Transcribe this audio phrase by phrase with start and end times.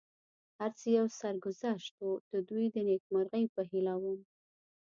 [0.59, 4.19] هر څه یو سرګذشت و، د دوی د نېکمرغۍ په هیله ووم.